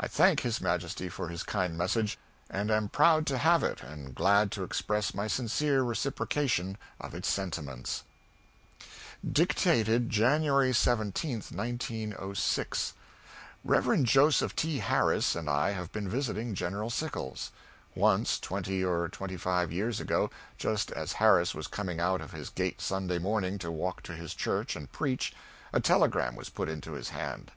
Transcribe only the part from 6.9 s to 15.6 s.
of its sentiments. [Dictated January 17, 1906.]... Rev. Joseph T. Harris and